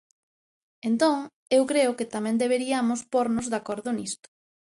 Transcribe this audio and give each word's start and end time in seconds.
Entón, 0.89 1.17
eu 1.57 1.63
creo 1.71 1.91
que 1.97 2.11
tamén 2.15 2.39
deberiamos 2.43 2.99
pórnos 3.13 3.45
de 3.49 3.57
acordo 3.61 3.89
nisto. 3.97 4.27